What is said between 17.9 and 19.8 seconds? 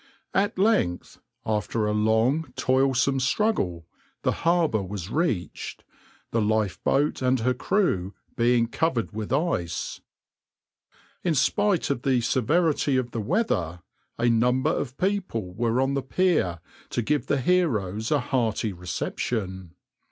a hearty reception.